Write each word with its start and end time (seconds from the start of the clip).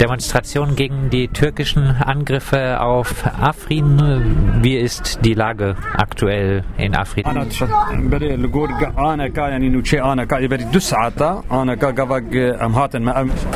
Demonstrationen 0.00 0.74
gegen 0.76 1.08
die 1.10 1.28
türkischen 1.28 1.84
Angriffe 1.84 2.80
auf 2.80 3.24
Afrin. 3.40 4.60
Wie 4.60 4.76
ist 4.76 5.20
die 5.24 5.34
Lage 5.34 5.76
aktuell 5.96 6.64
in 6.76 6.94
Afrin? 6.94 7.24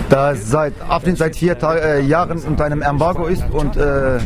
Da 0.09 0.34
seit 0.34 0.74
Afrin 0.88 1.16
seit 1.16 1.36
vier 1.36 1.59
Ta 1.59 1.74
äh, 1.74 2.00
Jahren 2.02 2.38
unter 2.38 2.64
einem 2.64 2.82
Embargo 2.82 3.27
ist 3.27 3.45
und 3.50 3.77
äh, 3.77 4.18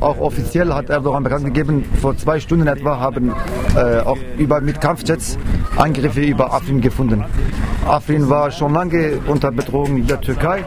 auch 0.00 0.18
offiziell 0.18 0.72
hat 0.72 0.90
Erdogan 0.90 1.22
bekannt 1.22 1.44
gegeben, 1.44 1.84
vor 2.00 2.16
zwei 2.16 2.40
Stunden 2.40 2.66
etwa 2.66 2.98
haben 2.98 3.32
äh, 3.76 4.00
auch 4.00 4.18
über, 4.36 4.60
mit 4.60 4.80
Kampfjets 4.80 5.38
Angriffe 5.76 6.20
über 6.20 6.52
Afrin 6.52 6.80
gefunden. 6.80 7.24
Afrin 7.86 8.28
war 8.28 8.50
schon 8.50 8.72
lange 8.72 9.18
unter 9.26 9.50
Bedrohung 9.50 10.06
der 10.06 10.20
Türkei. 10.20 10.60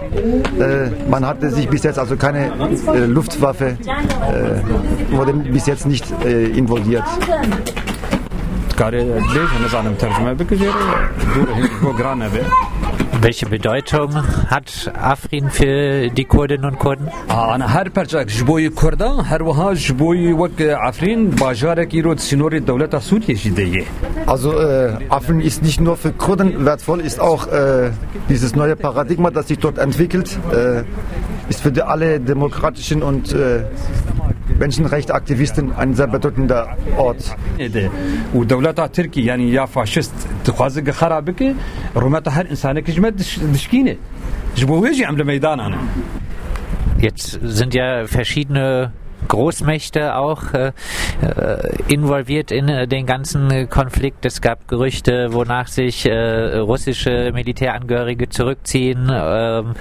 Äh, 0.60 1.10
man 1.10 1.26
hatte 1.26 1.50
sich 1.50 1.68
bis 1.68 1.84
jetzt 1.84 1.98
also 2.00 2.16
keine 2.16 2.52
äh, 2.94 3.06
Luftwaffe, 3.06 3.78
äh, 3.78 5.16
wurde 5.16 5.34
bis 5.34 5.66
jetzt 5.66 5.86
nicht 5.86 6.06
äh, 6.24 6.46
involviert. 6.48 7.04
Welche 13.23 13.47
Bedeutung 13.47 14.15
hat 14.49 14.91
Afrin 14.95 15.51
für 15.51 16.09
die 16.09 16.25
Kurdinnen 16.25 16.65
und 16.65 16.79
Kurden? 16.79 17.09
انا 17.31 17.67
هر 17.67 17.89
پرچاک 17.89 18.27
جبوی 18.27 18.71
کردان 18.71 19.25
هر 19.25 19.43
وها 19.43 19.75
جبوی 19.75 20.33
وک 20.33 20.61
عفرین 20.63 21.31
باجارک 21.31 21.95
ایرو 21.95 22.17
سینوری 22.17 22.61
دولت 22.61 22.99
سوریه 22.99 23.35
جدیه 23.35 23.85
Also 24.27 24.51
äh, 24.61 24.97
Afrin 25.09 25.41
ist 25.41 25.63
nicht 25.63 25.81
nur 25.81 25.97
für 25.97 26.13
Kurden 26.13 26.65
wertvoll, 26.65 27.01
ist 27.01 27.21
auch 27.21 27.47
äh, 27.47 27.91
dieses 28.29 28.55
neue 28.55 28.77
Paradigma, 28.77 29.31
das 29.31 29.49
sich 29.49 29.59
dort 29.59 29.79
entwickelt, 29.79 30.39
äh, 30.53 30.83
ist 31.49 31.61
für 31.61 31.73
die, 31.73 31.83
alle 31.83 32.21
demokratischen 32.21 33.03
und 33.03 33.33
äh, 33.33 33.65
Menschenrechtsaktivisten 34.61 35.73
ein 35.73 35.95
sehr 35.95 36.07
bedeutender 36.07 36.77
Ort. 36.99 37.37
ده 37.59 37.91
و 38.35 38.45
دولت 38.45 38.93
ترکی 38.93 39.23
یعنی 39.23 39.45
یا 39.45 39.67
فاشست 39.67 40.29
تخوازق 40.45 40.91
خراب 40.91 41.25
بك 41.25 41.55
رومات 41.97 42.29
هر 42.29 42.47
انسان 42.51 42.81
كجمت 42.81 43.15
دشكينه 43.53 43.97
جبوي 44.57 44.89
يجي 44.89 45.05
عمل 45.05 45.25
ميدان 45.25 45.61
انا 45.61 45.79
Jetzt 47.01 47.39
sind 47.43 47.75
ja 47.75 48.07
verschiedene 48.07 48.93
Großmächte 49.28 50.16
auch 50.16 50.54
äh, 50.54 50.72
äh, 51.22 51.94
involviert 51.94 52.52
in 52.52 52.68
äh, 52.70 52.88
den 52.88 53.06
ganzen 53.06 53.70
Konflikt. 53.70 54.26
Es 54.26 54.42
gab 54.42 54.68
Gerüchte, 54.68 55.34
wonach 55.34 55.68
sich 55.68 56.06
äh, 56.06 56.58
russische 56.58 57.32
Militärangehörige 57.34 58.30
zurückziehen, 58.30 59.12
ähm, 59.12 59.74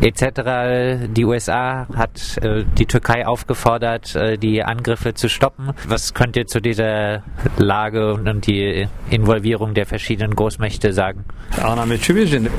etc. 0.00 1.08
Die 1.14 1.24
USA 1.24 1.86
hat 1.94 2.38
äh, 2.42 2.64
die 2.78 2.86
Türkei 2.86 3.26
aufgefordert, 3.26 4.14
äh, 4.14 4.36
die 4.38 4.62
Angriffe 4.62 5.14
zu 5.14 5.28
stoppen. 5.28 5.70
Was 5.86 6.14
könnt 6.14 6.36
ihr 6.36 6.46
zu 6.46 6.60
dieser 6.60 7.22
Lage 7.56 8.14
und 8.14 8.46
die 8.46 8.86
Involvierung 9.10 9.74
der 9.74 9.86
verschiedenen 9.86 10.34
Großmächte 10.34 10.92
sagen? 10.92 11.24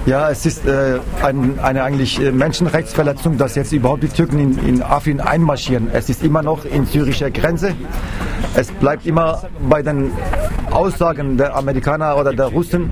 Ja, 0.06 0.30
es 0.30 0.46
ist 0.46 0.68
ein, 0.68 1.60
eine 1.60 1.84
eigentlich 1.84 2.20
Menschenrechtsverletzung, 2.20 3.38
dass 3.38 3.56
jetzt 3.56 3.72
überhaupt 3.72 4.04
die 4.04 4.08
Türken 4.08 4.40
in, 4.40 4.68
in 4.68 4.82
Afrin 4.82 5.20
einmarschieren. 5.20 5.90
Es 5.92 6.10
ist 6.10 6.24
immer 6.24 6.33
noch 6.42 6.66
in 6.66 6.86
syrischer 6.86 7.30
Grenze. 7.30 7.76
Es 8.56 8.72
bleibt 8.72 9.06
immer 9.06 9.44
bei 9.70 9.82
den 9.82 10.12
Aussagen 10.72 11.38
der 11.38 11.56
Amerikaner 11.56 12.18
oder 12.18 12.34
der 12.34 12.48
Russen. 12.48 12.90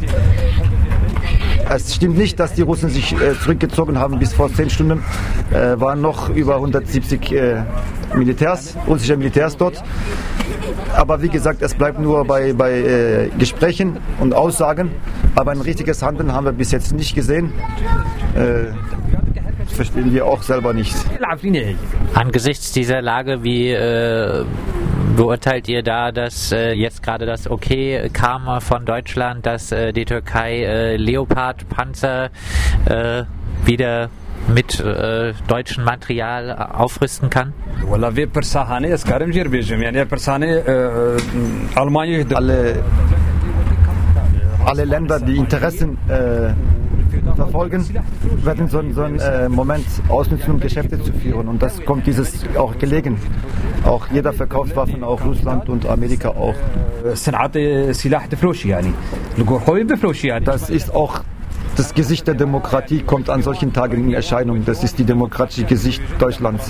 Es 1.69 1.95
stimmt 1.95 2.17
nicht, 2.17 2.39
dass 2.39 2.53
die 2.53 2.63
Russen 2.63 2.89
sich 2.89 3.13
äh, 3.13 3.33
zurückgezogen 3.41 3.97
haben. 3.97 4.19
Bis 4.19 4.33
vor 4.33 4.53
zehn 4.53 4.69
Stunden 4.69 5.03
äh, 5.51 5.79
waren 5.79 6.01
noch 6.01 6.29
über 6.29 6.55
170 6.55 7.31
äh, 7.31 7.63
Militärs, 8.15 8.75
russische 8.87 9.15
Militärs 9.15 9.55
dort. 9.55 9.81
Aber 10.97 11.21
wie 11.21 11.29
gesagt, 11.29 11.61
es 11.61 11.73
bleibt 11.73 11.99
nur 11.99 12.25
bei, 12.25 12.53
bei 12.53 12.71
äh, 12.71 13.29
Gesprächen 13.39 13.97
und 14.19 14.33
Aussagen. 14.33 14.91
Aber 15.35 15.51
ein 15.51 15.61
richtiges 15.61 16.03
Handeln 16.03 16.33
haben 16.33 16.45
wir 16.45 16.51
bis 16.51 16.71
jetzt 16.71 16.93
nicht 16.93 17.15
gesehen 17.15 17.53
verstehen 19.71 20.13
wir 20.13 20.25
auch 20.25 20.41
selber 20.41 20.73
nicht. 20.73 20.95
Angesichts 22.13 22.71
dieser 22.71 23.01
Lage, 23.01 23.43
wie 23.43 23.69
äh, 23.69 24.45
beurteilt 25.15 25.67
ihr 25.67 25.83
da, 25.83 26.11
dass 26.11 26.51
äh, 26.51 26.73
jetzt 26.73 27.03
gerade 27.03 27.25
das 27.25 27.49
Okay 27.49 28.09
kam 28.13 28.61
von 28.61 28.85
Deutschland, 28.85 29.45
dass 29.45 29.71
äh, 29.71 29.91
die 29.93 30.05
Türkei 30.05 30.63
äh, 30.63 30.97
Leopard-Panzer 30.97 32.29
äh, 32.85 33.23
wieder 33.65 34.09
mit 34.47 34.79
äh, 34.79 35.33
deutschem 35.47 35.83
Material 35.83 36.51
aufrüsten 36.51 37.29
kann? 37.29 37.53
Alle, 42.33 42.83
alle 44.65 44.85
Länder, 44.85 45.19
die 45.19 45.37
Interessen 45.37 45.97
äh, 46.09 46.53
verfolgen, 47.35 47.85
werden 48.43 48.67
so, 48.67 48.81
so 48.93 49.01
einen 49.03 49.19
äh, 49.19 49.49
Moment 49.49 49.85
ausnutzen, 50.09 50.53
um 50.53 50.59
Geschäfte 50.59 51.01
zu 51.01 51.13
führen. 51.13 51.47
Und 51.47 51.61
das 51.61 51.83
kommt 51.85 52.07
dieses 52.07 52.45
auch 52.57 52.77
gelegen. 52.77 53.17
Auch 53.85 54.07
jeder 54.11 54.33
verkauft 54.33 54.75
Waffen, 54.75 55.03
auch 55.03 55.23
Russland 55.25 55.69
und 55.69 55.85
Amerika 55.85 56.29
auch. 56.29 56.55
Das 60.45 60.69
ist 60.69 60.93
auch 60.93 61.21
das 61.77 61.93
Gesicht 61.93 62.27
der 62.27 62.35
Demokratie 62.35 63.01
kommt 63.01 63.29
an 63.29 63.41
solchen 63.41 63.71
Tagen 63.71 64.07
in 64.07 64.13
Erscheinung. 64.13 64.65
Das 64.65 64.83
ist 64.83 64.99
die 64.99 65.05
demokratische 65.05 65.63
Gesicht 65.63 66.01
Deutschlands. 66.19 66.69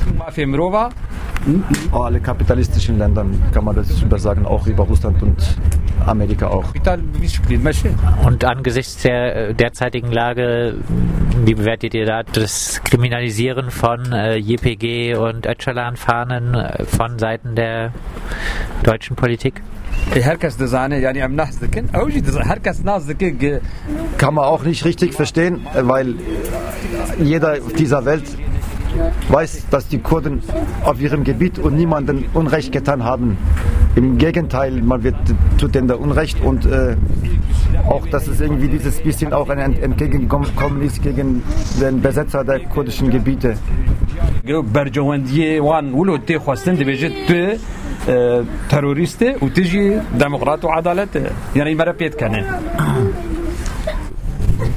Hm? 1.46 1.64
Alle 1.92 2.20
kapitalistischen 2.20 3.00
Länder, 3.00 3.26
kann 3.52 3.66
man 3.66 3.76
das 3.76 4.02
übersagen, 4.02 4.46
auch 4.46 4.68
über 4.68 4.84
Russland 4.84 5.22
und 5.24 5.58
Amerika 6.08 6.48
auch. 6.48 6.74
Und 8.26 8.44
angesichts 8.44 9.02
der 9.02 9.50
äh, 9.50 9.54
derzeitigen 9.54 10.12
Lage, 10.12 10.76
wie 11.46 11.54
bewertet 11.54 11.94
ihr 11.94 12.06
da 12.06 12.24
das 12.24 12.82
Kriminalisieren 12.84 13.72
von 13.72 14.12
äh, 14.12 14.36
JPG 14.36 15.16
und 15.16 15.46
Öcalan-Fahnen 15.46 16.54
äh, 16.54 16.86
von 16.86 17.20
Seiten 17.20 17.56
der 17.56 17.92
deutschen 18.84 19.16
Politik? 19.16 19.62
Kann 24.18 24.34
man 24.34 24.46
auch 24.46 24.64
nicht 24.64 24.84
richtig 24.84 25.14
verstehen, 25.14 25.66
äh, 25.74 25.82
weil 25.84 26.16
jeder 27.20 27.54
auf 27.54 27.74
dieser 27.74 28.04
Welt 28.06 28.24
weiß, 29.30 29.68
dass 29.70 29.88
die 29.88 30.00
Kurden 30.00 30.42
auf 30.84 31.00
ihrem 31.00 31.24
Gebiet 31.24 31.60
und 31.60 31.76
niemanden 31.76 32.26
Unrecht 32.34 32.72
getan 32.72 33.04
haben. 33.04 33.38
Im 33.97 34.19
Gegenteil, 34.19 34.73
man 34.83 35.03
wird, 35.03 35.17
tut 35.59 35.75
denen 35.75 35.89
da 35.89 35.95
Unrecht 35.95 36.39
und 36.43 36.67
äh, 36.67 36.97
auch, 37.89 38.07
dass 38.07 38.27
es 38.27 38.41
irgendwie 38.41 38.69
dieses 38.69 39.01
bisschen 39.01 39.33
auch 39.33 39.49
ein 39.49 39.59
Ent- 39.59 39.83
Entgegenkommen 39.83 40.83
ist 40.83 41.03
gegen 41.03 41.43
den 41.81 42.01
Besetzer 42.03 42.45
der 42.45 42.61
kurdischen 42.61 43.11
Gebiete. 43.11 43.57
برجواندية 44.47 45.61
وان 45.61 45.93
ولو 45.95 46.17
تي 46.17 46.39
خواستن 46.39 46.75
دبيجت 46.77 47.13
تو 47.29 47.57
اه، 48.09 48.45
تروريستي 48.71 49.35
وتجي 49.43 49.99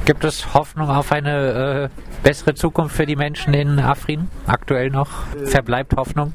Gibt 0.05 0.23
es 0.23 0.53
Hoffnung 0.53 0.87
auf 0.89 1.11
eine 1.11 1.89
äh, 1.89 2.01
bessere 2.21 2.53
Zukunft 2.53 2.95
für 2.95 3.07
die 3.07 3.15
Menschen 3.15 3.55
in 3.55 3.79
Afrin? 3.79 4.27
Aktuell 4.45 4.91
noch? 4.91 5.09
Verbleibt 5.45 5.95
Hoffnung? 5.97 6.31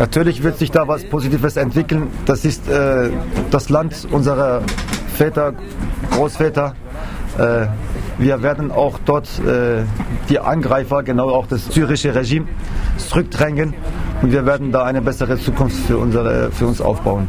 Natürlich 0.00 0.42
wird 0.42 0.58
sich 0.58 0.72
da 0.72 0.88
was 0.88 1.04
Positives 1.04 1.56
entwickeln. 1.56 2.08
Das 2.26 2.44
ist 2.44 2.68
äh, 2.68 3.10
das 3.52 3.68
Land 3.68 4.08
unserer 4.10 4.62
Väter, 5.14 5.54
Großväter. 6.10 6.74
Äh, 7.38 7.66
wir 8.18 8.42
werden 8.42 8.72
auch 8.72 8.98
dort 9.04 9.28
äh, 9.38 9.84
die 10.28 10.40
Angreifer, 10.40 11.04
genau 11.04 11.28
auch 11.30 11.46
das 11.46 11.66
syrische 11.66 12.12
Regime, 12.12 12.48
zurückdrängen 12.96 13.74
und 14.20 14.32
wir 14.32 14.44
werden 14.46 14.72
da 14.72 14.82
eine 14.82 15.00
bessere 15.00 15.38
Zukunft 15.38 15.76
für, 15.86 15.96
unsere, 15.96 16.50
für 16.50 16.66
uns 16.66 16.80
aufbauen. 16.80 17.28